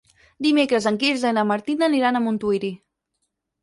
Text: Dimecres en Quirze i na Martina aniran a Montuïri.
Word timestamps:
Dimecres 0.45 0.87
en 0.93 0.97
Quirze 1.03 1.33
i 1.35 1.37
na 1.41 1.45
Martina 1.53 1.89
aniran 1.93 2.17
a 2.23 2.27
Montuïri. 2.27 2.77